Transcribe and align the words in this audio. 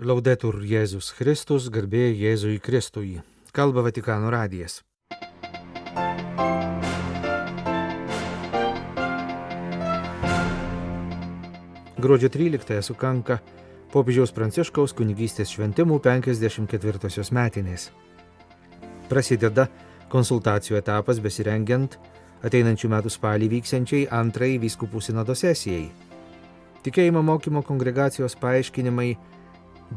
Laudetur 0.00 0.56
Jėzus 0.64 1.10
Kristus, 1.12 1.66
garbė 1.68 2.06
Jėzui 2.16 2.56
Kristui. 2.64 3.18
Kalba 3.52 3.82
Vatikano 3.84 4.30
radijas. 4.32 4.78
Gruodžio 12.00 12.30
13 12.32 12.80
sukanka 12.80 13.36
popiežiaus 13.92 14.32
Pranciškaus 14.32 14.96
kunigystės 14.96 15.52
šventimų 15.52 15.98
54 16.00 17.28
metinės. 17.36 17.90
Prasideda 19.12 19.66
konsultacijų 20.08 20.78
etapas 20.80 21.20
besirengiant 21.20 21.98
ateinančių 22.40 22.88
metų 22.96 23.12
spalį 23.12 23.50
vyksiančiai 23.58 24.08
antrai 24.08 24.56
vyskupų 24.56 25.04
sinodo 25.04 25.36
sesijai. 25.36 25.92
Tikėjimo 26.82 27.20
mokymo 27.22 27.60
kongregacijos 27.62 28.40
paaiškinimai 28.40 29.10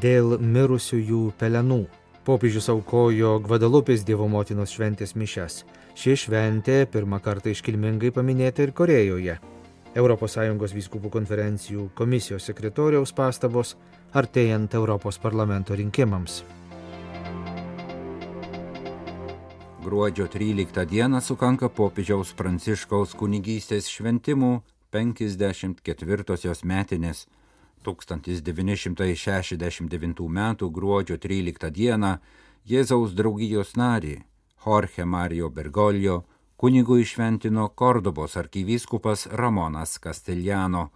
dėl 0.01 0.37
mirusiųjų 0.39 1.21
pelenų. 1.39 1.85
Popiežius 2.25 2.71
aukojo 2.73 3.35
Gvadalupės 3.45 4.03
Dievo 4.05 4.25
motinos 4.27 4.73
šventės 4.73 5.13
mišes. 5.15 5.59
Ši 5.95 6.15
šventė 6.25 6.79
pirmą 6.89 7.19
kartą 7.21 7.53
iškilmingai 7.53 8.09
paminėta 8.11 8.65
ir 8.65 8.73
Korejoje. 8.73 9.37
ES 9.95 10.73
vyskupų 10.75 11.09
konferencijų 11.13 11.89
komisijos 11.95 12.49
sekretoriaus 12.49 13.13
pastabos 13.15 13.75
artėjant 14.11 14.73
Europos 14.73 15.17
parlamento 15.17 15.75
rinkimams. 15.75 16.43
Gruodžio 19.85 20.27
13 20.27 20.85
dieną 20.89 21.21
sukanka 21.21 21.69
popiežiaus 21.69 22.33
Pranciškaus 22.33 23.13
kunigystės 23.15 23.87
šventimų 23.87 24.63
54-osios 24.91 26.65
metinės 26.65 27.27
1969 27.85 30.29
m. 30.29 30.55
gruodžio 30.77 31.17
13 31.17 31.69
d. 31.69 32.17
Jėzaus 32.65 33.13
draugijos 33.13 33.75
narį 33.77 34.23
Jorge 34.65 35.05
Mario 35.05 35.49
Bergoglio 35.49 36.23
kunigų 36.57 36.97
išventino 37.03 37.69
Kordobos 37.69 38.37
arkivyskupas 38.41 39.27
Ramonas 39.31 39.99
Castellano. 39.99 40.89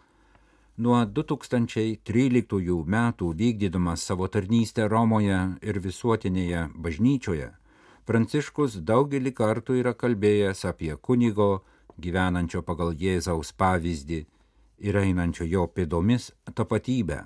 Nuo 0.78 1.06
2013 1.06 2.86
metų 2.96 3.34
vykdydamas 3.36 4.02
savo 4.02 4.28
tarnystę 4.28 4.88
Romoje 4.88 5.58
ir 5.62 5.80
visuotinėje 5.84 6.70
bažnyčioje, 6.76 7.52
Pranciškus 8.10 8.80
daugelį 8.90 9.36
kartų 9.38 9.76
yra 9.84 9.92
kalbėjęs 9.94 10.64
apie 10.66 10.96
kunigo 10.98 11.62
gyvenančio 12.02 12.64
pagal 12.66 12.96
Jėzaus 12.98 13.54
pavyzdį 13.54 14.24
ir 14.80 14.98
einančio 14.98 15.46
jo 15.46 15.68
pėdomis 15.68 16.32
tapatybę. 16.56 17.26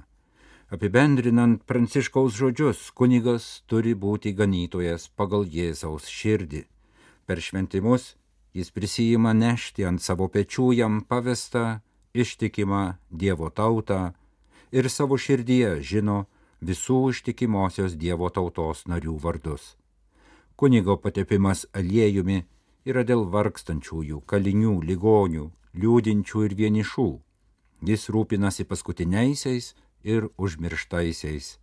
Apibendrinant 0.73 1.61
pranciškaus 1.69 2.33
žodžius, 2.33 2.79
kunigas 2.97 3.61
turi 3.69 3.93
būti 3.93 4.33
ganytojas 4.33 5.05
pagal 5.13 5.45
Jėzaus 5.45 6.07
širdį. 6.09 6.63
Per 7.29 7.41
šventimus 7.45 8.15
jis 8.57 8.71
prisijima 8.73 9.33
nešti 9.37 9.85
ant 9.85 10.01
savo 10.01 10.27
pečių 10.33 10.71
jam 10.73 11.01
pavestą, 11.05 11.81
ištikimą 12.13 12.83
Dievo 13.09 13.49
tautą 13.49 14.13
ir 14.71 14.89
savo 14.89 15.17
širdyje 15.17 15.75
žino 15.81 16.23
visų 16.61 17.11
ištikimosios 17.13 17.93
Dievo 17.93 18.29
tautos 18.29 18.87
narių 18.89 19.19
vardus. 19.21 19.75
Kunigo 20.55 20.97
patepimas 20.97 21.67
aliejumi 21.73 22.39
yra 22.85 23.03
dėl 23.05 23.27
vargstančiųjų, 23.29 24.23
kalinių, 24.25 24.79
ligonių, 24.89 25.45
liūdinčių 25.77 26.43
ir 26.49 26.57
vienišų 26.61 27.07
Jis 27.83 28.07
rūpinasi 28.15 28.63
paskutiniaisiais 28.63 29.73
ir 30.03 30.29
užmirštaisiais, 30.37 31.57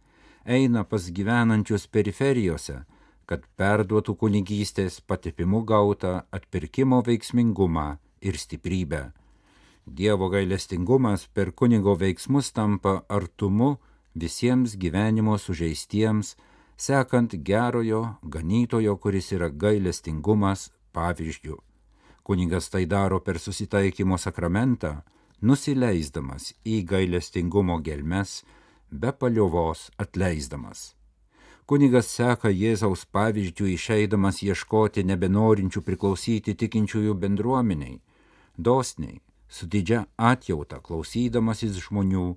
eina 0.44 0.84
pas 0.84 1.06
gyvenančius 1.16 1.86
periferijose, 1.88 2.82
kad 3.24 3.46
perduotų 3.56 4.16
kunigystės 4.20 5.00
patipimu 5.00 5.62
gautą 5.64 6.20
atpirkimo 6.34 7.00
veiksmingumą 7.06 7.86
ir 8.20 8.36
stiprybę. 8.36 9.12
Dievo 9.86 10.28
gailestingumas 10.30 11.26
per 11.34 11.53
kunigo 11.53 11.94
veiksmus 11.97 12.53
tampa 12.53 13.00
artumu 13.09 13.78
visiems 14.14 14.76
gyvenimo 14.76 15.38
sužeistiems, 15.38 16.36
sekant 16.76 17.34
gerojo 17.34 18.03
ganytojo, 18.22 18.97
kuris 18.97 19.32
yra 19.32 19.48
gailestingumas 19.48 20.69
pavyzdžių. 20.92 21.56
Kunigas 22.22 22.69
tai 22.69 22.84
daro 22.86 23.20
per 23.20 23.38
susitaikymo 23.38 24.19
sakramentą, 24.19 25.00
nusileisdamas 25.41 26.53
į 26.65 26.83
gailestingumo 26.87 27.78
gelmes, 27.84 28.41
be 28.91 29.12
paliovos 29.12 29.89
atleisdamas. 29.99 30.95
Kunigas 31.71 32.09
seka 32.11 32.51
Jėzaus 32.51 33.05
pavyzdžių 33.15 33.69
išeidamas 33.77 34.41
ieškoti 34.43 35.05
nebenorinčių 35.06 35.83
priklausyti 35.87 36.56
tikinčiųjų 36.59 37.15
bendruomeniai, 37.15 38.01
dosniai, 38.59 39.21
su 39.49 39.69
didžia 39.71 40.05
atjauta 40.19 40.81
klausydamasis 40.83 41.78
žmonių, 41.87 42.34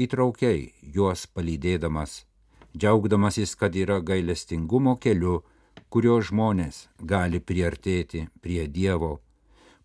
įtraukiai 0.00 0.72
juos 0.96 1.26
palydėdamas, 1.28 2.24
džiaugdamasis, 2.72 3.54
kad 3.60 3.76
yra 3.76 4.00
gailestingumo 4.00 4.96
keliu, 4.96 5.42
kurio 5.92 6.16
žmonės 6.24 6.88
gali 6.98 7.40
priartėti 7.40 8.26
prie 8.40 8.64
Dievo. 8.66 9.18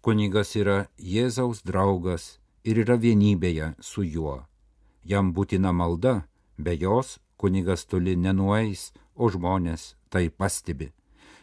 Kunigas 0.01 0.55
yra 0.55 0.85
Jėzaus 0.95 1.65
draugas 1.65 2.37
ir 2.65 2.81
yra 2.83 2.97
vienybėje 2.97 3.75
su 3.79 4.03
juo. 4.03 4.41
Jam 5.05 5.31
būtina 5.33 5.71
malda, 5.71 6.25
be 6.57 6.73
jos 6.75 7.19
kunigas 7.37 7.85
toli 7.85 8.15
nenueis, 8.15 8.91
o 9.15 9.29
žmonės 9.29 9.95
tai 10.09 10.29
pastebi. 10.29 10.91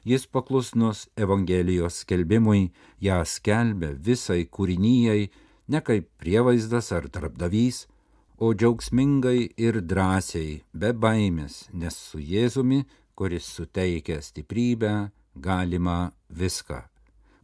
Jis 0.04 0.26
paklusnus 0.26 1.06
Evangelijos 1.16 2.02
skelbimui 2.02 2.72
ją 3.00 3.20
skelbia 3.24 3.92
visai 3.94 4.48
kūrinyjei, 4.50 5.30
ne 5.68 5.80
kaip 5.80 6.08
prievaizdas 6.18 6.90
ar 6.96 7.06
darbdavys, 7.06 7.86
o 8.42 8.50
džiaugsmingai 8.50 9.52
ir 9.56 9.78
drąsiai, 9.80 10.62
be 10.74 10.90
baimės, 10.92 11.68
nes 11.72 11.94
su 11.94 12.18
Jėzumi, 12.18 12.82
kuris 13.14 13.46
suteikia 13.46 14.18
stiprybę, 14.18 15.12
galima 15.36 16.10
viską. 16.28 16.82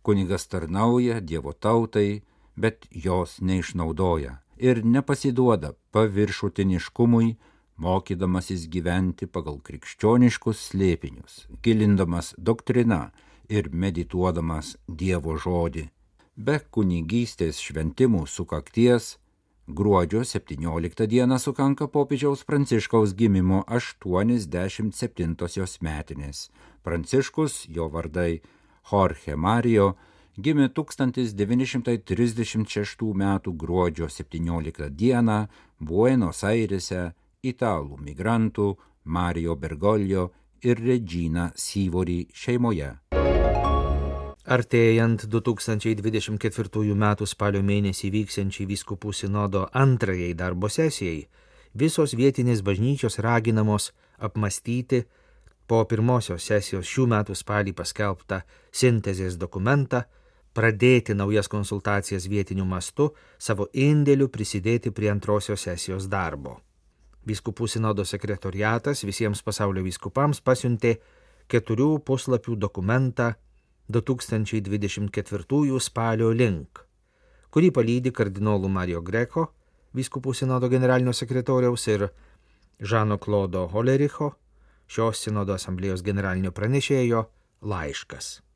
Kunigas 0.02 0.48
tarnauja 0.50 1.20
Dievo 1.20 1.52
tautai, 1.52 2.24
bet 2.58 2.86
jos 2.90 3.38
neišnaudoja 3.40 4.40
ir 4.58 4.82
nepasiduoda 4.84 5.72
paviršutiniškumui, 5.94 7.36
mokydamasis 7.78 8.66
gyventi 8.72 9.28
pagal 9.30 9.60
krikščioniškus 9.62 10.64
slėpinius, 10.72 11.46
gilindamas 11.62 12.34
doktriną 12.38 13.10
ir 13.48 13.70
medituodamas 13.70 14.76
Dievo 14.88 15.38
žodį. 15.38 15.88
Be 16.36 16.58
kunigystės 16.74 17.62
šventimų 17.62 18.26
sukakties 18.26 19.16
gruodžio 19.68 20.24
17 20.24 21.06
dieną 21.06 21.38
sukanka 21.38 21.88
popiežiaus 21.88 22.44
Pranciškaus 22.44 23.14
gimimo 23.14 23.64
87-osios 23.68 25.80
metinės. 25.84 26.50
Pranciškus, 26.82 27.66
jo 27.68 27.88
vardai 27.92 28.40
Jorge 28.90 29.36
Mario, 29.36 29.96
gimė 30.38 30.70
1936 30.70 33.02
m. 33.14 33.40
gruodžio 33.58 34.08
17 34.08 34.90
d. 34.94 35.22
Buenos 35.80 36.44
Airese 36.46 37.12
italų 37.42 37.96
migrantų 37.98 38.78
Mario 39.04 39.56
Bergoglio 39.56 40.32
ir 40.62 40.78
Regina 40.78 41.52
Sivori 41.56 42.28
šeimoje. 42.34 42.98
Artėjant 44.48 45.26
2024 45.28 46.94
m. 46.94 47.16
spalio 47.26 47.62
mėnesį 47.62 48.10
vyksiančiai 48.14 48.66
vyskupų 48.70 49.12
sinodo 49.12 49.68
antrajai 49.74 50.34
darbo 50.34 50.68
sesijai, 50.72 51.28
visos 51.74 52.14
vietinės 52.14 52.62
bažnyčios 52.62 53.18
raginamos 53.18 53.92
apmastyti 54.18 55.04
po 55.68 55.84
pirmosios 55.84 56.46
sesijos 56.48 56.86
šių 56.88 57.06
metų 57.12 57.34
spalį 57.36 57.72
paskelbtą 57.76 58.40
sintezės 58.72 59.36
dokumentą 59.36 60.06
pradėti 60.58 61.14
naujas 61.14 61.46
konsultacijas 61.50 62.26
vietiniu 62.26 62.66
mastu, 62.66 63.12
savo 63.38 63.68
indėliu 63.72 64.26
prisidėti 64.34 64.90
prie 64.90 65.12
antrosios 65.12 65.62
sesijos 65.68 66.08
darbo. 66.10 66.58
Vyskupų 67.28 67.68
sinodo 67.70 68.04
sekretoriatas 68.08 69.04
visiems 69.06 69.42
pasaulio 69.46 69.84
vyskupams 69.84 70.40
pasiuntė 70.42 70.96
keturių 71.52 71.98
puslapių 72.08 72.56
dokumentą 72.56 73.34
2024 73.88 75.80
spalio 75.80 76.32
link, 76.32 76.82
kurį 77.54 77.70
palydi 77.78 78.12
kardinolų 78.12 78.68
Mario 78.72 79.02
Greko, 79.02 79.46
vyskupų 79.94 80.34
sinodo 80.34 80.68
generalinio 80.68 81.12
sekretoriaus 81.12 81.86
ir 81.88 82.08
Žano 82.80 83.18
Klodo 83.18 83.66
Holericho, 83.72 84.32
šios 84.88 85.22
sinodo 85.22 85.54
asamblėjos 85.54 86.02
generalinio 86.02 86.52
pranešėjo 86.52 87.24
laiškas. 87.62 88.47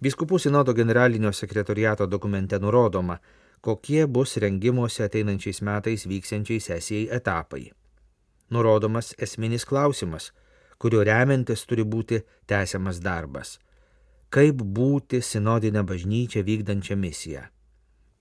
Biskupų 0.00 0.38
sinodo 0.40 0.72
generalinio 0.72 1.32
sekretoriato 1.32 2.06
dokumente 2.06 2.58
nurodoma, 2.58 3.18
kokie 3.60 4.06
bus 4.06 4.36
rengimuose 4.40 5.04
ateinančiais 5.04 5.60
metais 5.62 6.06
vyksiančiai 6.08 6.60
sesijai 6.60 7.08
etapai. 7.16 7.70
nurodomas 8.50 9.14
esminis 9.18 9.64
klausimas, 9.64 10.32
kurio 10.78 11.04
remiantis 11.04 11.66
turi 11.66 11.84
būti 11.84 12.22
tęsiamas 12.46 12.98
darbas. 13.04 13.58
Kaip 14.30 14.62
būti 14.62 15.20
sinodinę 15.22 15.82
bažnyčią 15.82 16.42
vykdančią 16.46 16.96
misiją? 16.96 17.42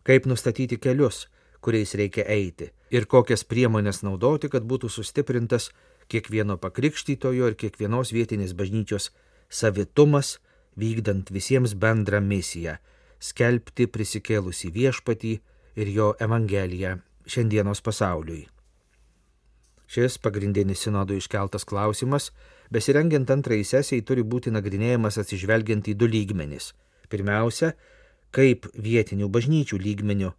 Kaip 0.03 0.25
nustatyti 0.25 0.77
kelius, 0.77 1.27
kuriais 1.61 1.95
reikia 1.95 2.25
eiti 2.27 2.71
ir 2.91 3.05
kokias 3.05 3.43
priemonės 3.43 4.03
naudoti, 4.03 4.49
kad 4.49 4.63
būtų 4.63 4.89
sustiprintas 4.89 5.69
kiekvieno 6.09 6.57
pakrikštytojo 6.57 7.51
ir 7.51 7.55
kiekvienos 7.55 8.13
vietinės 8.13 8.53
bažnyčios 8.53 9.11
savitumas, 9.49 10.39
vykdant 10.79 11.31
visiems 11.35 11.75
bendrą 11.75 12.21
misiją- 12.21 12.77
skelbti 13.29 13.87
prisikėlusi 13.87 14.71
viešpatį 14.71 15.33
ir 15.75 15.87
jo 15.97 16.13
evangeliją 16.19 16.99
šiandienos 17.27 17.81
pasauliui. 17.81 18.47
Šis 19.89 20.17
pagrindinis 20.21 20.83
sinodo 20.85 21.13
iškeltas 21.17 21.65
klausimas, 21.65 22.31
besirengiant 22.69 23.29
antrai 23.29 23.63
sesijai, 23.63 24.05
turi 24.05 24.23
būti 24.23 24.53
nagrinėjamas 24.53 25.17
atsižvelgiant 25.17 25.87
į 25.89 25.95
du 25.97 26.05
lygmenis. 26.05 26.73
Pirmiausia, 27.09 27.73
kaip 28.31 28.67
vietinių 28.77 29.29
bažnyčių 29.33 29.79
lygmenių 29.81 30.31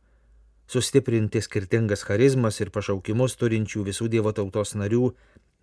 sustiprinti 0.71 1.43
skirtingas 1.43 2.05
charizmas 2.07 2.61
ir 2.63 2.71
pašaukimus 2.71 3.35
turinčių 3.41 3.83
visų 3.89 4.07
Dievo 4.13 4.31
tautos 4.31 4.77
narių 4.79 5.09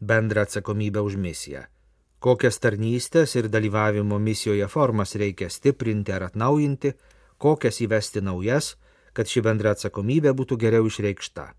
bendrą 0.03 0.43
atsakomybę 0.43 0.99
už 0.99 1.15
misiją. 1.15 1.63
Kokias 2.19 2.57
tarnystės 2.57 3.35
ir 3.37 3.45
dalyvavimo 3.53 4.17
misijoje 4.17 4.65
formas 4.73 5.13
reikia 5.21 5.51
stiprinti 5.53 6.15
ar 6.15 6.23
atnaujinti, 6.31 6.95
kokias 7.37 7.77
įvesti 7.85 8.23
naujas, 8.25 8.73
kad 9.13 9.29
ši 9.29 9.43
bendra 9.45 9.75
atsakomybė 9.75 10.33
būtų 10.33 10.57
geriau 10.63 10.89
išreikšta. 10.89 11.51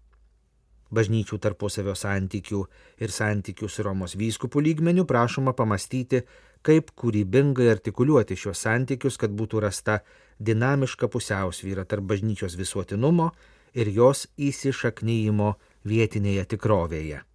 Bažnyčių 0.91 1.39
tarpusavio 1.45 1.95
santykių 1.95 2.65
ir 3.05 3.15
santykių 3.15 3.69
su 3.71 3.85
Romos 3.87 4.17
vyskupų 4.19 4.65
lygmeniu 4.65 5.05
prašoma 5.07 5.55
pamastyti, 5.55 6.25
kaip 6.67 6.91
kūrybingai 6.97 7.69
artikuliuoti 7.77 8.35
šios 8.35 8.65
santykius, 8.65 9.21
kad 9.21 9.31
būtų 9.31 9.63
rasta 9.63 10.01
dinamiška 10.43 11.07
pusiausvyra 11.13 11.85
tarp 11.85 12.09
bažnyčios 12.11 12.59
visuotinumo 12.59 13.31
ir 13.79 13.95
jos 13.95 14.27
įsišaknyjimo 14.39 15.55
vietinėje 15.87 16.49
tikrovėje. 16.57 17.28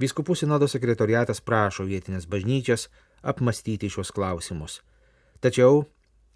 Viskupų 0.00 0.36
sinodo 0.36 0.68
sekretoriatas 0.68 1.40
prašo 1.40 1.86
vietinės 1.88 2.26
bažnyčias 2.28 2.88
apmastyti 3.22 3.88
šios 3.88 4.12
klausimus. 4.12 4.82
Tačiau, 5.40 5.86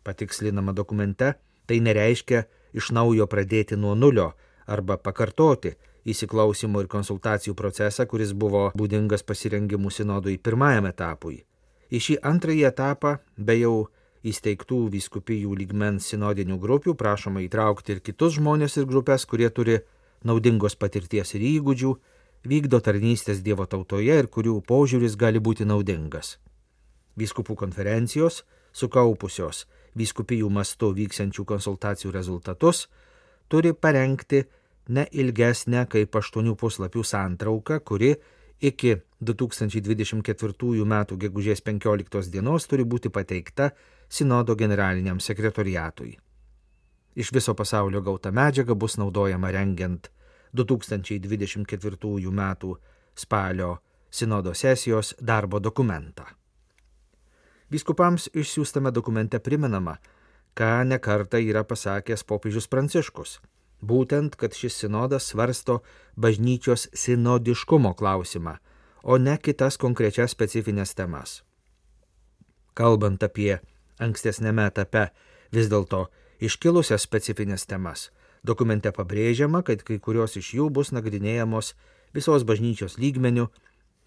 patikslinama 0.04 0.72
dokumente, 0.72 1.34
tai 1.68 1.80
nereiškia 1.84 2.46
iš 2.72 2.90
naujo 2.96 3.26
pradėti 3.28 3.76
nuo 3.76 3.92
nulio 3.94 4.32
arba 4.66 4.96
pakartoti 4.96 5.74
įsiklausimo 6.08 6.80
ir 6.80 6.88
konsultacijų 6.88 7.54
procesą, 7.54 8.06
kuris 8.08 8.32
buvo 8.32 8.70
būdingas 8.76 9.24
pasirengimų 9.26 9.92
sinodui 9.92 10.38
pirmajam 10.38 10.88
etapui. 10.88 11.42
Į 11.90 11.98
šį 12.00 12.16
antrąjį 12.30 12.64
etapą, 12.70 13.16
be 13.36 13.56
jau 13.60 13.74
įsteigtų 14.26 14.86
vyskupijų 14.94 15.56
lygmens 15.58 16.08
sinodinių 16.12 16.58
grupių 16.60 16.94
prašoma 16.96 17.42
įtraukti 17.44 17.96
ir 17.96 18.00
kitus 18.04 18.36
žmonės 18.38 18.78
ir 18.78 18.88
grupės, 18.88 19.26
kurie 19.26 19.48
turi 19.50 19.80
naudingos 20.24 20.76
patirties 20.76 21.34
ir 21.34 21.44
įgūdžių, 21.56 21.94
vykdo 22.44 22.80
tarnystės 22.80 23.42
Dievo 23.44 23.66
tautoje 23.66 24.16
ir 24.22 24.28
kurių 24.28 24.60
požiūris 24.66 25.16
gali 25.16 25.40
būti 25.40 25.66
naudingas. 25.68 26.38
Vyskupų 27.20 27.56
konferencijos, 27.56 28.44
sukaupusios 28.72 29.66
vyskupijų 29.98 30.48
mastu 30.50 30.92
vyksiančių 30.94 31.44
konsultacijų 31.44 32.12
rezultatus, 32.14 32.86
turi 33.48 33.72
parengti 33.74 34.44
ne 34.88 35.06
ilgesnę 35.10 35.86
kaip 35.90 36.16
aštuonių 36.16 36.54
puslapių 36.56 37.02
santrauką, 37.04 37.80
kuri 37.80 38.14
iki 38.60 38.96
2024 39.20 40.84
m. 40.84 40.94
gegužės 41.18 41.62
15 41.66 42.30
dienos 42.30 42.66
turi 42.66 42.84
būti 42.84 43.10
pateikta 43.10 43.70
Sinodo 44.10 44.56
generaliniam 44.58 45.20
sekretoriatui. 45.20 46.16
Iš 47.14 47.30
viso 47.34 47.54
pasaulio 47.54 48.00
gauta 48.02 48.32
medžiaga 48.34 48.74
bus 48.74 48.96
naudojama 48.98 49.50
rengiant 49.54 50.10
2024 50.52 52.30
m. 52.30 52.42
spalio 53.14 53.76
Sinodo 54.10 54.54
sesijos 54.54 55.14
darbo 55.20 55.60
dokumentą. 55.60 56.24
Vyskupams 57.70 58.28
išsiųstame 58.34 58.90
dokumente 58.90 59.38
priminama, 59.38 59.96
ką 60.54 60.84
nekarta 60.84 61.38
yra 61.38 61.62
pasakęs 61.62 62.24
popiežius 62.26 62.66
Pranciškus 62.66 63.38
Būtent, 63.80 64.36
kad 64.36 64.52
šis 64.52 64.76
sinodas 64.76 65.30
svarsto 65.32 65.80
bažnyčios 66.16 66.88
sinodiškumo 66.92 67.94
klausimą, 67.96 68.58
o 69.02 69.16
ne 69.16 69.38
kitas 69.38 69.80
konkrečias 69.80 70.34
specifines 70.36 70.92
temas. 70.94 71.40
Kalbant 72.76 73.22
apie 73.24 73.60
ankstesnėme 73.98 74.66
etape 74.68 75.08
vis 75.52 75.70
dėlto 75.72 76.08
iškilusias 76.44 77.08
specifines 77.08 77.64
temas, 77.66 78.10
dokumente 78.42 78.92
pabrėžiama, 78.92 79.62
kad 79.62 79.82
kai 79.86 79.98
kurios 79.98 80.36
iš 80.40 80.54
jų 80.58 80.70
bus 80.70 80.92
nagrinėjamos 80.96 81.74
visos 82.14 82.44
bažnyčios 82.44 82.98
lygmenių 82.98 83.48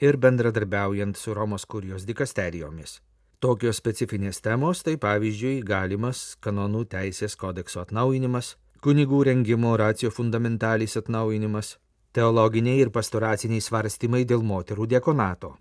ir 0.03 0.17
bendradarbiaujant 0.17 1.17
su 1.17 1.33
Romos 1.33 1.65
kurijos 1.65 2.05
dikasterijomis. 2.09 2.99
Tokios 3.43 3.79
specifinės 3.81 4.39
temos 4.39 4.83
tai 4.87 4.95
pavyzdžiui 4.95 5.63
galimas 5.67 6.37
kanonų 6.39 6.85
teisės 6.93 7.35
kodekso 7.35 7.81
atnaujinimas, 7.83 8.55
kunigų 8.83 9.23
rengimo 9.27 9.75
racijo 9.79 10.11
fundamentalis 10.11 10.95
atnaujinimas, 10.99 11.77
teologiniai 12.15 12.79
ir 12.85 12.91
pastoraciniai 12.95 13.61
svarstymai 13.61 14.23
dėl 14.29 14.43
moterų 14.47 14.87
diekonato. 14.95 15.57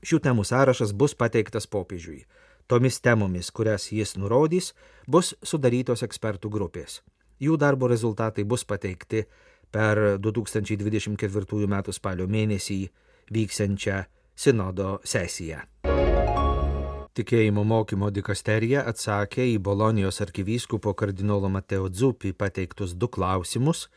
Šių 0.00 0.22
temų 0.24 0.46
sąrašas 0.48 0.94
bus 0.96 1.12
pateiktas 1.12 1.68
popiežiui. 1.68 2.24
Tomis 2.66 3.00
temomis, 3.04 3.50
kurias 3.50 3.90
jis 3.92 4.14
nurodys, 4.16 4.72
bus 5.06 5.34
sudarytos 5.42 6.04
ekspertų 6.06 6.48
grupės. 6.54 7.00
Jų 7.40 7.56
darbo 7.56 7.88
rezultatai 7.88 8.44
bus 8.44 8.66
pateikti 8.68 9.24
per 9.72 10.18
2024 10.20 11.66
m. 11.66 11.76
spalio 11.92 12.26
mėnesį 12.28 12.80
vyksiančią 13.32 14.02
sinodo 14.36 14.98
sesiją. 15.04 15.62
Tikėjimo 17.10 17.64
mokymo 17.66 18.10
dikasterija 18.14 18.84
atsakė 18.86 19.44
į 19.54 19.58
Bolonijos 19.66 20.20
arkivyskupo 20.22 20.92
kardinolo 20.94 21.48
Mateo 21.50 21.88
Dzupį 21.90 22.32
pateiktus 22.38 22.94
du 22.94 23.08
klausimus 23.10 23.88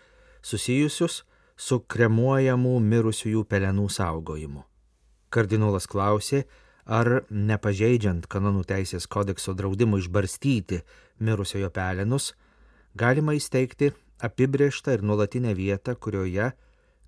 susijusius 0.41 1.21
su 1.55 1.79
kremuojamų 1.85 2.73
mirusiųjų 2.81 3.43
pelenų 3.47 3.85
saugojimu. 3.93 4.63
Kardinolas 5.33 5.85
klausė, 5.89 6.43
ar 6.85 7.23
nepažeidžiant 7.29 8.25
kanonų 8.27 8.65
teisės 8.69 9.07
kodekso 9.07 9.53
draudimo 9.53 9.99
išbarstyti 10.01 10.81
mirusiojo 11.23 11.69
pelenus, 11.73 12.33
galima 12.95 13.33
įsteigti 13.37 13.91
apibrieštą 14.23 14.97
ir 14.97 15.03
nuolatinę 15.03 15.55
vietą, 15.55 15.95
kurioje 15.95 16.51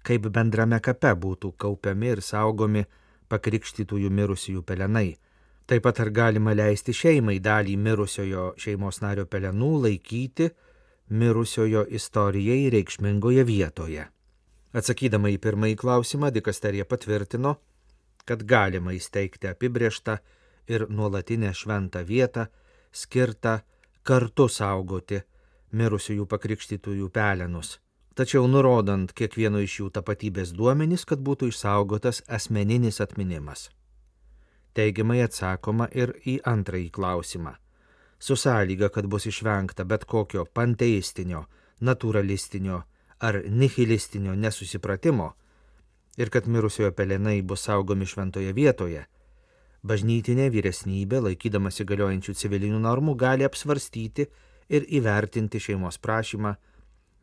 kaip 0.06 0.27
bendrame 0.30 0.80
kape 0.80 1.13
būtų 1.18 1.56
kaupiami 1.58 2.15
ir 2.15 2.22
saugomi 2.22 2.86
pakrikštytųjų 3.30 4.10
mirusiųjų 4.10 4.62
pelenai 4.62 5.15
Taip 5.65 5.82
pat 5.82 6.00
ar 6.04 6.12
galima 6.13 6.54
leisti 6.54 6.94
šeimai 6.94 7.39
dalį 7.42 7.74
mirusiojo 7.82 8.51
šeimos 8.62 9.00
nario 9.01 9.24
pelenų 9.25 9.70
laikyti 9.86 10.51
mirusiojo 11.10 11.82
istorijai 12.00 12.68
reikšmingoje 12.70 13.46
vietoje. 13.50 14.04
Atsakydama 14.77 15.32
į 15.34 15.39
pirmąjį 15.42 15.77
klausimą, 15.82 16.30
dikasterija 16.36 16.86
patvirtino, 16.86 17.56
kad 18.30 18.44
galima 18.46 18.94
įsteigti 18.94 19.50
apibrieštą 19.50 20.20
ir 20.70 20.86
nuolatinę 20.89 21.50
šventą 21.58 22.04
vietą, 22.06 22.46
skirtą 22.94 23.58
kartu 24.06 24.46
saugoti 24.50 25.24
mirusiųjų 25.75 26.25
pakrikštytųjų 26.32 27.10
pelenus, 27.13 27.77
tačiau 28.15 28.48
nurodant 28.48 29.12
kiekvieno 29.13 29.63
iš 29.63 29.79
jų 29.82 29.94
tapatybės 30.00 30.55
duomenys, 30.55 31.05
kad 31.05 31.20
būtų 31.20 31.51
išsaugotas 31.51 32.24
asmeninis 32.27 33.01
atminimas 33.03 33.70
teigiamai 34.75 35.22
atsakoma 35.24 35.88
ir 35.96 36.13
į 36.27 36.39
antrąjį 36.51 36.89
klausimą. 36.98 37.55
Su 38.20 38.36
sąlyga, 38.39 38.89
kad 38.91 39.08
bus 39.12 39.27
išvengta 39.29 39.86
bet 39.88 40.05
kokio 40.05 40.46
panteistinio, 40.46 41.46
naturalistinio 41.79 42.84
ar 43.20 43.41
nihilistinio 43.48 44.36
nesusipratimo 44.36 45.32
ir 46.20 46.32
kad 46.32 46.48
mirusiojo 46.48 46.91
pelenai 46.96 47.41
bus 47.41 47.65
saugomi 47.67 48.08
šventoje 48.08 48.53
vietoje, 48.55 49.05
bažnytinė 49.84 50.50
vyresnybė, 50.51 51.22
laikydamasi 51.27 51.86
galiojančių 51.88 52.36
civilinių 52.41 52.79
normų, 52.88 53.15
gali 53.20 53.48
apsvarstyti 53.48 54.27
ir 54.70 54.86
įvertinti 55.00 55.60
šeimos 55.60 55.98
prašymą 56.02 56.56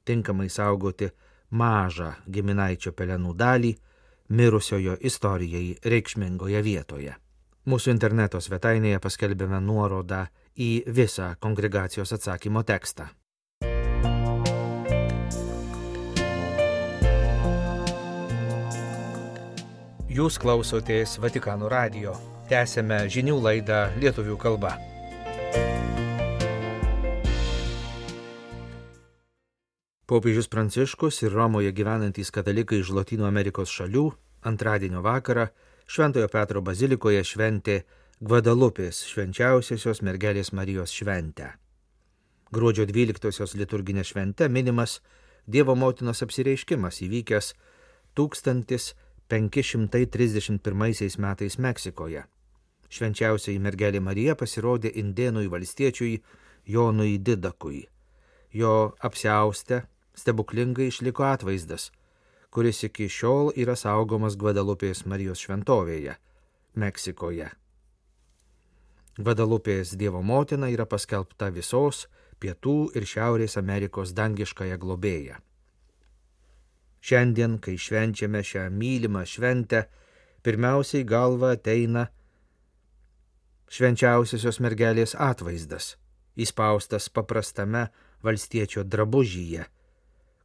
tinkamai 0.04 0.48
saugoti 0.50 1.10
mažą 1.50 2.12
giminaičio 2.30 2.92
pelenų 2.92 3.34
dalį 3.38 3.72
mirusiojo 4.32 4.96
istorijai 5.00 5.76
reikšmingoje 5.84 6.62
vietoje. 6.62 7.16
Mūsų 7.66 7.92
interneto 7.94 8.40
svetainėje 8.42 8.98
paskelbėme 9.02 9.60
nuorodą 9.62 10.24
į 10.58 10.70
visą 10.86 11.34
kongregacijos 11.38 12.14
atsakymo 12.16 12.64
tekstą. 12.66 13.06
Jūs 20.12 20.36
klausotės 20.36 21.16
Vatikano 21.22 21.70
radio. 21.72 22.12
Tęsėme 22.50 23.06
žinių 23.08 23.38
laidą 23.40 23.86
lietuvių 23.96 24.36
kalba. 24.36 24.74
Popiežius 30.12 30.44
Pranciškus 30.52 31.22
ir 31.22 31.32
Romoje 31.32 31.70
gyvenantys 31.72 32.28
katalikai 32.28 32.82
iš 32.82 32.90
Latino 32.92 33.24
Amerikos 33.24 33.70
šalių 33.72 34.02
antradienio 34.44 35.00
vakarą 35.00 35.46
Šventojo 35.88 36.28
Petro 36.28 36.60
bazilikoje 36.60 37.22
šventė 37.24 37.76
Gvadalupės 38.20 38.98
švenčiausiosios 39.08 40.02
mergelės 40.04 40.50
Marijos 40.52 40.92
šventę. 40.92 41.46
Gruodžio 42.52 42.84
12-osios 42.90 43.56
liturginė 43.56 44.04
šventė 44.04 44.50
minimas 44.52 44.98
Dievo 45.48 45.72
motinos 45.80 46.20
apsireiškimas 46.26 47.00
įvykęs 47.06 47.54
1000. 48.12 48.92
531 49.32 51.16
metais 51.24 51.56
Meksikoje. 51.56 52.26
Švenčiausiai 52.92 53.56
mergelė 53.64 54.04
Marija 54.04 54.36
pasirodė 54.36 54.92
indėnui 55.00 55.48
valstiečiui 55.48 56.18
Jonui 56.68 57.16
Didakui. 57.16 57.86
Jo 58.52 58.92
apsiaustę 59.00 59.80
stebuklingai 60.18 60.88
išliko 60.90 61.24
atvaizdas, 61.28 61.90
kuris 62.50 62.82
iki 62.84 63.08
šiol 63.08 63.52
yra 63.56 63.76
saugomas 63.76 64.36
Gvadalupės 64.36 65.06
Marijos 65.08 65.40
šventovėje, 65.44 66.18
Meksikoje. 66.76 67.48
Gvadalupės 69.18 69.92
Dievo 70.00 70.22
motina 70.24 70.70
yra 70.72 70.86
paskelbta 70.88 71.50
visos 71.52 72.06
Pietų 72.40 72.92
ir 72.96 73.04
Šiaurės 73.06 73.58
Amerikos 73.60 74.12
dangiškąją 74.16 74.78
globėją. 74.80 75.36
Šiandien, 77.02 77.58
kai 77.58 77.76
švenčiame 77.78 78.40
šią 78.46 78.68
mylimą 78.70 79.24
šventę, 79.26 79.84
pirmiausiai 80.42 81.04
galva 81.04 81.52
ateina 81.56 82.06
švenčiausiosios 83.72 84.60
mergelės 84.62 85.16
atvaizdas, 85.18 85.96
įspaustas 86.36 87.08
paprastame 87.10 87.88
valstiečio 88.22 88.84
drabužyje, 88.84 89.66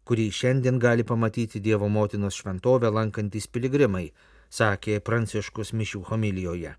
kurį 0.07 0.29
šiandien 0.31 0.79
gali 0.79 1.03
pamatyti 1.03 1.59
Dievo 1.59 1.89
motinos 1.91 2.39
šventovę 2.39 2.91
lankantis 2.95 3.47
piligrimai, 3.51 4.07
sakė 4.49 4.99
Pranciškus 5.03 5.73
Mišių 5.75 6.03
homilijoje. 6.07 6.75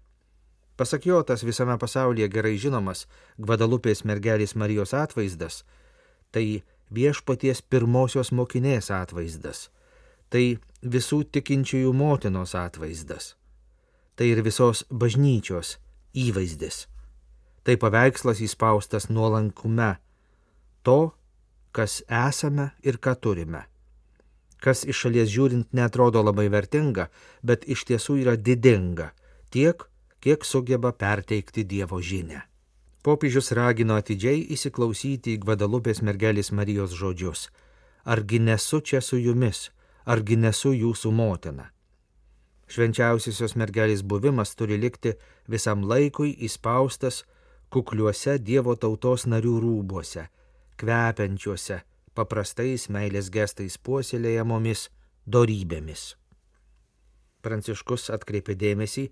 Pasak 0.78 1.08
jo, 1.10 1.18
tas 1.26 1.42
visame 1.42 1.74
pasaulyje 1.78 2.28
gerai 2.30 2.54
žinomas 2.56 3.04
Gvadalupės 3.36 4.04
mergelės 4.06 4.54
Marijos 4.54 4.94
atvaizdas- 4.94 5.64
tai 6.32 6.62
viešpaties 6.94 7.62
pirmosios 7.62 8.30
mokinės 8.32 8.90
atvaizdas, 8.94 9.68
tai 10.30 10.58
visų 10.82 11.24
tikinčiųjų 11.32 11.92
motinos 11.92 12.54
atvaizdas, 12.54 13.34
tai 14.16 14.30
ir 14.32 14.42
visos 14.42 14.84
bažnyčios 14.90 15.76
įvaizdis, 16.14 16.86
tai 17.64 17.76
paveikslas 17.76 18.40
įspaustas 18.40 19.08
nuolankume 19.10 19.96
to, 20.82 21.12
kas 21.72 22.02
esame 22.08 22.70
ir 22.82 22.98
ką 22.98 23.14
turime, 23.20 23.62
kas 24.62 24.84
iš 24.84 25.04
šalies 25.04 25.30
žiūrint 25.32 25.72
netrodo 25.72 26.22
labai 26.22 26.48
vertinga, 26.52 27.08
bet 27.42 27.64
iš 27.68 27.84
tiesų 27.90 28.18
yra 28.24 28.36
didinga 28.36 29.12
tiek, 29.50 29.84
kiek 30.20 30.44
sugeba 30.44 30.92
perteikti 30.92 31.64
Dievo 31.64 32.00
žinę. 32.02 32.42
Popiežius 33.02 33.52
ragino 33.54 33.96
atidžiai 33.96 34.42
įsiklausyti 34.54 35.36
į 35.36 35.40
Gvadalupės 35.44 36.02
mergelės 36.02 36.50
Marijos 36.52 36.92
žodžius. 36.98 37.46
Argi 38.04 38.40
nesu 38.42 38.80
čia 38.80 39.00
su 39.00 39.16
jumis, 39.16 39.70
argi 40.04 40.36
nesu 40.36 40.74
jūsų 40.74 41.12
motina? 41.14 41.70
Švenčiausiosios 42.68 43.54
mergelės 43.56 44.02
buvimas 44.02 44.52
turi 44.58 44.76
likti 44.76 45.14
visam 45.48 45.86
laikui 45.88 46.34
įspaustas 46.48 47.22
kukliuose 47.72 48.36
Dievo 48.38 48.74
tautos 48.76 49.24
narių 49.24 49.54
rūbuose, 49.62 50.26
kvepiančiuose, 50.78 51.80
paprastais 52.14 52.88
meilės 52.94 53.30
gestais 53.34 53.78
puoselėjamomis 53.78 54.88
dorybėmis. 55.26 56.14
Pranciškus 57.42 58.08
atkreipė 58.14 58.56
dėmesį 58.58 59.04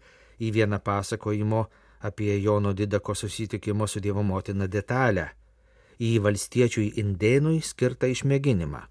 į 0.42 0.52
vieną 0.56 0.80
pasakojimo 0.84 1.66
apie 2.08 2.36
Jono 2.42 2.72
Didako 2.72 3.14
susitikimo 3.14 3.86
su 3.86 4.00
Dievo 4.00 4.22
motina 4.22 4.66
detalę- 4.66 5.28
į 6.08 6.18
valstiečiui 6.24 6.92
indėnui 7.02 7.62
skirtą 7.62 8.06
išmėginimą. 8.14 8.82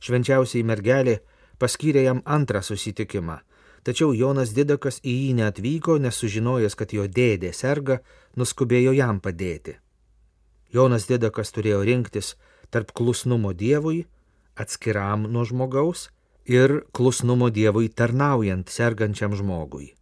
Švenčiausiai 0.00 0.64
mergelė 0.64 1.18
paskyrė 1.58 2.02
jam 2.04 2.22
antrą 2.24 2.62
susitikimą, 2.62 3.38
tačiau 3.82 4.14
Jonas 4.14 4.52
Didakas 4.52 5.00
į 5.00 5.14
jį 5.22 5.34
neatvyko, 5.34 5.98
nesužinojęs, 5.98 6.74
kad 6.74 6.92
jo 6.92 7.06
dėdė 7.06 7.52
serga, 7.54 8.00
nuskubėjo 8.36 8.94
jam 8.94 9.20
padėti. 9.20 9.76
Jonas 10.72 11.08
Didakas 11.08 11.52
turėjo 11.56 11.80
rinktis 11.86 12.34
tarp 12.70 12.92
klusnumo 12.92 13.54
Dievui, 13.56 14.04
atskiram 14.56 15.24
nuo 15.32 15.44
žmogaus, 15.48 16.08
ir 16.44 16.82
klusnumo 16.92 17.50
Dievui 17.50 17.88
tarnaujant 17.88 18.68
sergančiam 18.68 19.36
žmogui. 19.36 19.94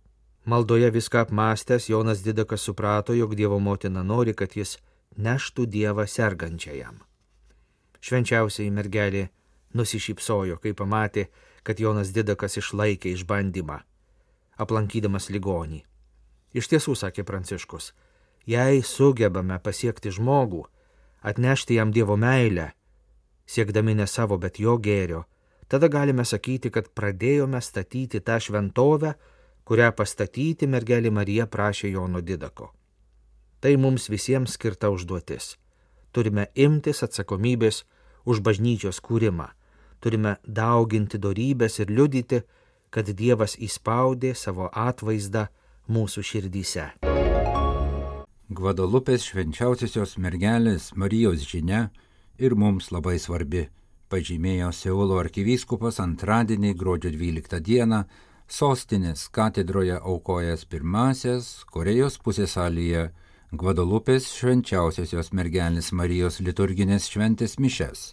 Maldoje 0.46 0.90
viską 0.90 1.26
apmastęs, 1.26 1.88
Jonas 1.88 2.22
Didakas 2.22 2.62
suprato, 2.62 3.12
jog 3.12 3.34
Dievo 3.34 3.58
motina 3.58 4.02
nori, 4.02 4.34
kad 4.34 4.54
jis 4.56 4.78
neštų 5.18 5.66
Dievą 5.66 6.06
sergančiajam. 6.06 7.02
Švenčiausiai 8.00 8.70
mergelė 8.70 9.28
nusišypsojo, 9.74 10.58
kai 10.62 10.72
pamatė, 10.72 11.26
kad 11.66 11.80
Jonas 11.82 12.12
Didakas 12.14 12.58
išlaikė 12.62 13.10
išbandymą, 13.16 13.80
aplankydamas 14.62 15.30
ligonį. 15.34 15.82
Iš 16.54 16.70
tiesų, 16.70 16.94
sakė 16.94 17.26
Pranciškus, 17.26 17.90
jei 18.46 18.82
sugebame 18.82 19.58
pasiekti 19.62 20.12
žmogų, 20.14 20.64
atnešti 21.26 21.76
jam 21.78 21.92
Dievo 21.92 22.16
meilę, 22.16 22.70
siekdami 23.46 23.94
ne 23.94 24.06
savo, 24.06 24.38
bet 24.38 24.60
jo 24.62 24.76
gėrio, 24.78 25.24
tada 25.68 25.88
galime 25.88 26.24
sakyti, 26.24 26.70
kad 26.70 26.90
pradėjome 26.94 27.60
statyti 27.62 28.20
tą 28.20 28.38
šventovę, 28.40 29.14
kurią 29.66 29.90
pastatyti 29.98 30.68
mergelė 30.70 31.10
Marija 31.10 31.46
prašė 31.50 31.90
Jono 31.90 32.22
Didako. 32.22 32.70
Tai 33.60 33.74
mums 33.82 34.06
visiems 34.12 34.54
skirta 34.54 34.92
užduotis. 34.94 35.56
Turime 36.14 36.46
imtis 36.54 37.02
atsakomybės 37.02 37.82
už 38.24 38.40
bažnyčios 38.46 39.02
kūrimą, 39.02 39.48
turime 40.00 40.36
dauginti 40.46 41.18
darybės 41.18 41.80
ir 41.82 41.90
liudyti, 41.90 42.42
kad 42.90 43.10
Dievas 43.10 43.58
įspaudė 43.58 44.34
savo 44.38 44.70
atvaizdą 44.72 45.48
mūsų 45.90 46.22
širdyse. 46.30 46.90
Gvadalupės 48.46 49.24
švenčiausiosios 49.26 50.12
mergelės 50.22 50.92
Marijos 50.94 51.42
žinia 51.50 51.88
ir 52.38 52.54
mums 52.54 52.92
labai 52.94 53.16
svarbi, 53.18 53.64
pažymėjo 54.06 54.68
Seulo 54.70 55.16
arkivyskupas 55.18 55.98
antradienį 55.98 56.70
gruodžio 56.78 57.10
12 57.10 57.58
dieną 57.66 58.04
sostinės 58.46 59.24
katedroje 59.34 59.96
aukojęs 59.98 60.62
pirmasias 60.70 61.48
Korejos 61.74 62.20
pusėsalyje 62.22 63.08
Gvadalupės 63.50 64.30
švenčiausiosios 64.38 65.32
mergelės 65.34 65.90
Marijos 65.90 66.38
liturginės 66.38 67.10
šventės 67.10 67.58
mišes. 67.58 68.12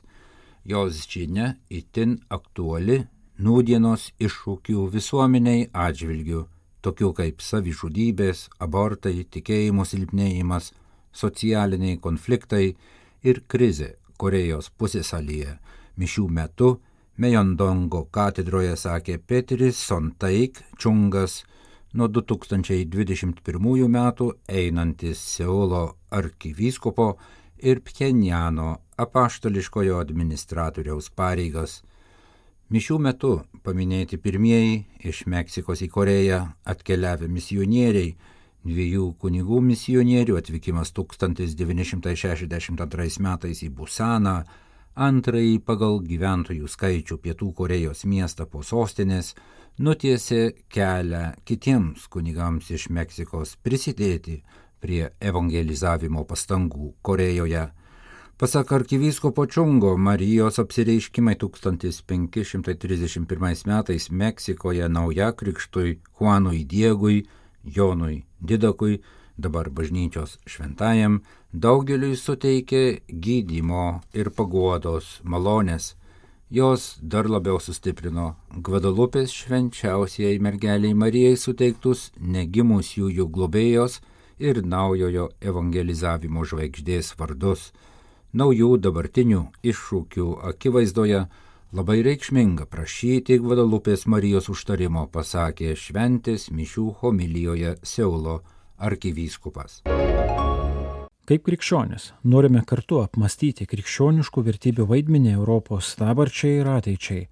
Jos 0.65 1.05
žinia 1.13 1.59
itin 1.69 2.23
aktuali 2.33 3.03
nūdienos 3.37 4.09
iššūkių 4.17 4.89
visuomeniai 4.97 5.69
atžvilgių, 5.77 6.47
tokių 6.83 7.11
kaip 7.17 7.41
savižudybės, 7.41 8.47
abortai, 8.63 9.23
tikėjimo 9.23 9.85
silpnėjimas, 9.87 10.71
socialiniai 11.13 11.99
konfliktai 12.03 12.73
ir 13.23 13.43
krizė 13.47 13.95
Korejos 14.17 14.69
pusėsalyje. 14.77 15.57
Mišių 15.99 16.27
metu 16.29 16.75
Mejondongo 17.17 18.07
katedroje 18.09 18.73
sakė 18.79 19.19
Petris 19.21 19.77
Sontaik 19.77 20.63
Čungas, 20.81 21.43
nuo 21.93 22.07
2021 22.09 23.87
metų 23.93 24.29
einantis 24.49 25.21
Seulo 25.35 25.83
arkivyskupo 26.09 27.11
ir 27.61 27.83
Pchenjano 27.85 28.79
apaštališkojo 28.97 29.99
administratoriaus 30.01 31.11
pareigas. 31.13 31.81
Mišių 32.71 32.95
metu 33.03 33.41
paminėti 33.63 34.17
pirmieji 34.17 34.85
iš 35.03 35.25
Meksikos 35.27 35.81
į 35.83 35.89
Koreją 35.91 36.55
atkeliavę 36.63 37.27
misionieriai, 37.27 38.15
dviejų 38.63 39.15
kunigų 39.19 39.59
misionierių 39.61 40.37
atvykimas 40.39 40.91
1962 40.95 43.19
metais 43.19 43.63
į 43.67 43.69
Busaną, 43.75 44.43
antrąjį 44.95 45.59
pagal 45.67 45.99
gyventojų 46.07 46.67
skaičių 46.71 47.19
Pietų 47.19 47.51
Korejos 47.57 48.05
miestą 48.07 48.47
po 48.47 48.63
sostinės, 48.63 49.35
nutiesė 49.79 50.53
kelią 50.69 51.33
kitiems 51.43 52.07
kunigams 52.07 52.71
iš 52.71 52.89
Meksikos 52.89 53.55
prisidėti 53.59 54.43
prie 54.79 55.09
evangelizavimo 55.19 56.23
pastangų 56.29 56.93
Korejoje. 57.01 57.71
Pasak 58.37 58.71
arkivyskopo 58.71 59.45
Čungo, 59.45 59.97
Marijos 59.97 60.59
apsireiškimai 60.59 61.35
1531 61.35 63.67
metais 63.67 64.09
Meksikoje 64.09 64.89
nauja 64.89 65.31
krikštui 65.31 65.99
Juanui 66.19 66.63
Diegui, 66.63 67.25
Jonui 67.63 68.23
Didakui, 68.39 69.01
dabar 69.37 69.69
bažnyčios 69.69 70.39
šventajam, 70.49 71.21
daugeliui 71.53 72.15
suteikė 72.17 73.01
gydymo 73.07 74.01
ir 74.13 74.29
paguodos 74.33 75.21
malonės. 75.23 75.95
Jos 76.49 76.97
dar 77.01 77.29
labiau 77.29 77.59
sustiprino 77.61 78.35
Gvadalupės 78.49 79.29
švenčiausiai 79.29 80.39
mergeliai 80.41 80.93
Marijai 80.97 81.37
suteiktus 81.37 82.11
negimusiųjų 82.17 83.29
globėjos 83.29 84.01
ir 84.41 84.65
naujojo 84.65 85.29
evangelizavimo 85.41 86.45
žvaigždės 86.49 87.13
vardus 87.19 87.71
naujų 88.33 88.77
dabartinių 88.81 89.41
iššūkių 89.61 90.27
akivaizdoje 90.49 91.25
labai 91.73 91.99
reikšminga 92.05 92.65
prašyti 92.69 93.37
Gvadalupės 93.41 94.07
Marijos 94.09 94.49
užtarimo, 94.49 95.05
pasakė 95.13 95.75
šventės 95.77 96.49
mišių 96.53 96.87
homilijoje 97.01 97.75
Seulo 97.85 98.41
arkivyskupas. 98.77 99.83
Kaip 101.23 101.45
krikščionis 101.47 102.09
norime 102.27 102.65
kartu 102.67 102.99
apmastyti 102.99 103.69
krikščioniškų 103.69 104.43
vertybių 104.49 104.89
vaidmenį 104.89 105.37
Europos 105.37 105.93
dabarčiai 106.01 106.57
ir 106.59 106.73
ateičiai, 106.73 107.29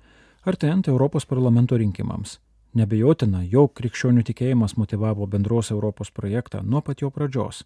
artėjant 0.47 0.87
Europos 0.87 1.27
parlamento 1.27 1.75
rinkimams. 1.81 2.37
Nebejotina, 2.77 3.41
jog 3.43 3.73
krikščionių 3.75 4.23
tikėjimas 4.29 4.77
motivavo 4.79 5.27
bendros 5.27 5.73
Europos 5.75 6.13
projektą 6.13 6.61
nuo 6.63 6.79
pat 6.79 7.03
jo 7.03 7.09
pradžios 7.11 7.65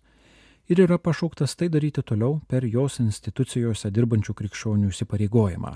ir 0.69 0.79
yra 0.79 0.97
pašauktas 0.97 1.55
tai 1.55 1.69
daryti 1.69 2.01
toliau 2.01 2.39
per 2.47 2.65
jos 2.65 2.99
institucijose 2.99 3.91
dirbančių 3.93 4.33
krikščionių 4.33 4.89
įsipareigojimą, 4.89 5.75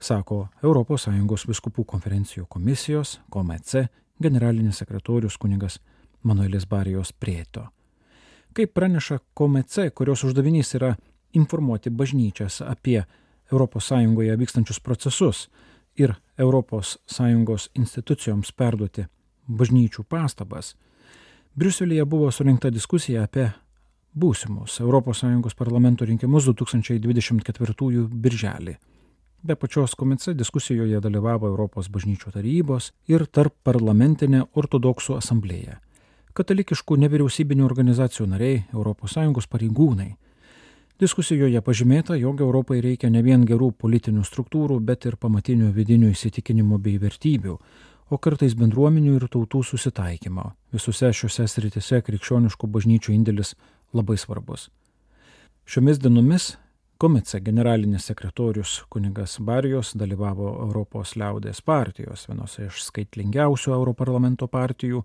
sako 0.00 0.48
ES 0.62 1.46
viskupų 1.48 1.84
konferencijų 1.84 2.46
komisijos, 2.48 3.20
KOMEC, 3.30 3.86
generalinis 4.22 4.80
sekretorius 4.80 5.36
kunigas 5.36 5.80
Manuelis 6.22 6.66
Barijos 6.66 7.12
Prieto. 7.12 7.68
Kaip 8.52 8.74
praneša 8.74 9.18
KOMEC, 9.34 9.92
kurios 9.94 10.24
uždavinys 10.24 10.74
yra 10.74 10.96
informuoti 11.32 11.90
bažnyčias 11.90 12.60
apie 12.62 13.04
ES 13.50 14.38
vykstančius 14.38 14.80
procesus 14.80 15.48
ir 15.96 16.14
ES 16.38 17.70
institucijoms 17.74 18.52
perduoti 18.52 19.06
bažnyčių 19.48 20.04
pastabas, 20.04 20.76
Briuselėje 21.58 22.04
buvo 22.06 22.30
surinkta 22.30 22.70
diskusija 22.70 23.24
apie 23.26 23.48
būsimus 24.14 24.80
ES 24.80 25.54
parlamento 25.54 26.04
rinkimus 26.04 26.46
2024 26.48 28.08
birželį. 28.10 28.76
Be 29.42 29.54
pačios 29.56 29.94
komice 29.94 30.34
diskusijoje 30.34 31.00
dalyvavo 31.00 31.48
Europos 31.48 31.88
bažnyčių 31.88 32.32
tarybos 32.34 32.90
ir 33.08 33.24
tarp 33.26 33.54
parlamentinė 33.64 34.42
ortodoksų 34.52 35.16
asamblėja, 35.16 35.78
katalikiškų 36.34 36.98
nevyriausybinių 37.00 37.64
organizacijų 37.64 38.26
nariai, 38.34 38.64
ES 38.74 39.46
pareigūnai. 39.48 40.10
Diskusijoje 41.00 41.60
pažymėta, 41.64 42.18
jog 42.20 42.40
Europai 42.44 42.82
reikia 42.84 43.08
ne 43.08 43.22
vien 43.22 43.46
gerų 43.48 43.72
politinių 43.72 44.20
struktūrų, 44.20 44.80
bet 44.84 45.06
ir 45.06 45.16
pamatinių 45.16 45.70
vidinių 45.72 46.10
įsitikinimų 46.12 46.78
bei 46.78 46.98
vertybių, 47.00 47.56
o 48.10 48.18
kartais 48.18 48.52
bendruomenių 48.52 49.14
ir 49.16 49.28
tautų 49.32 49.62
susitaikymo. 49.64 50.50
Visose 50.74 51.08
šiuose 51.16 51.46
sritise 51.48 52.02
krikščioniškų 52.04 52.68
bažnyčių 52.68 53.14
indėlis 53.16 53.54
labai 53.92 54.16
svarbus. 54.16 54.68
Šiomis 55.64 56.00
dienomis 56.02 56.56
Komice 57.00 57.40
generalinis 57.40 58.04
sekretorius 58.06 58.82
kunigas 58.88 59.38
Barijos 59.40 59.94
dalyvavo 59.96 60.50
Europos 60.66 61.14
liaudės 61.16 61.62
partijos, 61.64 62.26
vienos 62.28 62.58
iš 62.60 62.82
skaitlingiausių 62.90 63.72
Europarlamento 63.72 64.48
partijų, 64.52 65.00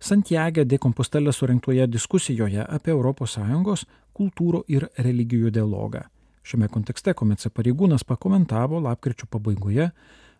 Santiagė 0.00 0.64
de 0.64 0.78
Compostela 0.78 1.32
surinktoje 1.32 1.86
diskusijoje 1.92 2.64
apie 2.64 2.92
ES 2.96 3.84
kultūrų 4.16 4.62
ir 4.68 4.88
religijų 4.96 5.50
dialogą. 5.50 6.06
Šiame 6.42 6.68
kontekste 6.72 7.12
Komice 7.12 7.50
pareigūnas 7.50 8.04
pakomentavo 8.04 8.80
lapkričio 8.80 9.28
pabaigoje 9.30 9.90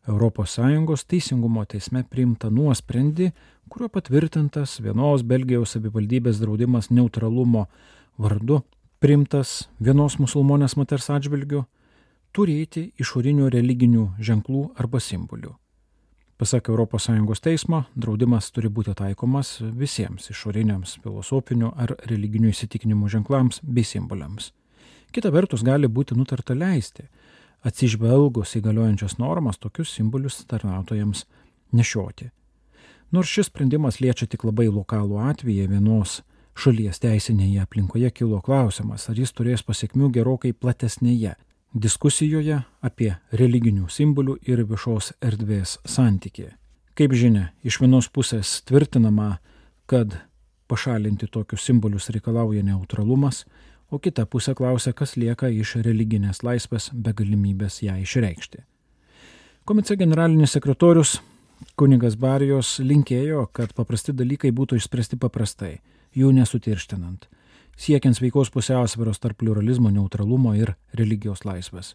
ES 0.06 1.04
teisingumo 1.10 1.64
teisme 1.66 2.04
priimtą 2.06 2.50
nuosprendį, 2.50 3.32
kuriuo 3.68 3.88
patvirtintas 3.90 4.78
vienos 4.80 5.24
Belgijos 5.26 5.74
savivaldybės 5.74 6.38
draudimas 6.38 6.90
neutralumo 6.90 7.66
vardu, 8.16 8.62
priimtas 9.00 9.68
vienos 9.80 10.18
musulmonės 10.18 10.76
moters 10.76 11.10
atžvilgiu, 11.10 11.64
turėti 12.32 12.92
išorinių 13.00 13.50
religinių 13.50 14.08
ženklų 14.20 14.70
arba 14.78 15.00
simbolių. 15.00 15.56
Pasak 16.36 16.68
ES 16.68 17.40
teismo, 17.40 17.84
draudimas 17.96 18.50
turi 18.52 18.68
būti 18.68 18.92
taikomas 18.94 19.56
visiems 19.60 20.30
išoriniams 20.30 20.98
filosofinių 21.02 21.72
ar 21.74 21.96
religinių 22.10 22.52
įsitikinimų 22.52 23.08
ženklams 23.08 23.62
bei 23.62 23.84
simboliams. 23.84 24.52
Kita 25.12 25.30
vertus 25.32 25.64
gali 25.64 25.88
būti 25.88 26.14
nutarta 26.14 26.54
leisti, 26.54 27.08
atsižvelgus 27.66 28.56
į 28.58 28.62
galiojančias 28.68 29.18
normas 29.18 29.58
tokius 29.58 29.92
simbolius 29.96 30.42
tarnautojams 30.50 31.24
nešioti. 31.76 32.30
Nors 33.14 33.30
šis 33.30 33.50
sprendimas 33.50 34.00
liečia 34.02 34.26
tik 34.26 34.44
labai 34.46 34.66
lokalų 34.70 35.20
atvejį 35.30 35.68
vienos 35.70 36.20
šalies 36.56 36.98
teisinėje 37.02 37.62
aplinkoje 37.62 38.10
kilo 38.10 38.40
klausimas, 38.42 39.08
ar 39.10 39.18
jis 39.18 39.34
turės 39.36 39.62
pasiekmių 39.66 40.10
gerokai 40.14 40.52
platesnėje 40.52 41.34
diskusijoje 41.74 42.62
apie 42.82 43.10
religinių 43.32 43.90
simbolių 43.92 44.38
ir 44.48 44.64
viešos 44.66 45.12
erdvės 45.20 45.76
santykį. 45.84 46.48
Kaip 46.96 47.12
žinia, 47.12 47.50
iš 47.62 47.80
vienos 47.82 48.08
pusės 48.08 48.62
tvirtinama, 48.64 49.36
kad 49.86 50.16
pašalinti 50.66 51.28
tokius 51.28 51.66
simbolius 51.68 52.08
reikalauja 52.14 52.64
neutralumas, 52.64 53.44
o 53.90 53.98
kita 53.98 54.26
pusė 54.26 54.54
klausia, 54.54 54.92
kas 54.92 55.16
lieka 55.16 55.48
iš 55.52 55.76
religinės 55.86 56.42
laisvės 56.46 56.90
be 56.92 57.14
galimybės 57.16 57.82
ją 57.82 57.96
išreikšti. 58.02 58.64
Komice 59.66 59.96
generalinis 59.98 60.54
sekretorius 60.54 61.18
kunigas 61.76 62.16
Barijos 62.16 62.76
linkėjo, 62.78 63.46
kad 63.52 63.74
paprasti 63.74 64.14
dalykai 64.14 64.52
būtų 64.54 64.78
išspręsti 64.80 65.18
paprastai, 65.18 65.80
jų 66.14 66.32
nesutirštinant, 66.36 67.28
siekiant 67.76 68.18
sveikos 68.18 68.52
pusiausvėros 68.54 69.22
tarp 69.22 69.40
pluralizmo, 69.42 69.90
neutralumo 69.90 70.54
ir 70.54 70.76
religijos 70.94 71.44
laisvės. 71.48 71.94